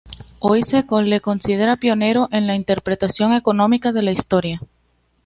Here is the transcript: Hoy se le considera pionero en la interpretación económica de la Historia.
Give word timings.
Hoy 0.39 0.63
se 0.63 0.81
le 1.03 1.21
considera 1.21 1.75
pionero 1.75 2.27
en 2.31 2.47
la 2.47 2.55
interpretación 2.55 3.33
económica 3.33 3.91
de 3.91 4.01
la 4.01 4.11
Historia. 4.11 4.59